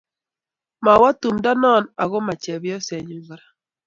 Mawe 0.85 1.09
tumdo 1.21 1.51
nok 1.61 1.83
ama 2.03 2.33
chepyosenyu 2.41 3.17
kora 3.27 3.45